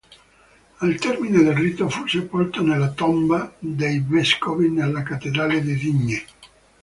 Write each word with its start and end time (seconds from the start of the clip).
Al 0.79 0.95
termine 0.95 1.43
del 1.43 1.55
rito 1.55 1.87
fu 1.87 2.07
sepolto 2.07 2.63
nella 2.63 2.89
tomba 2.89 3.53
dei 3.59 3.99
vescovi 3.99 4.67
nella 4.67 5.03
cattedrale 5.03 5.61
di 5.61 5.75
Digne. 5.75 6.25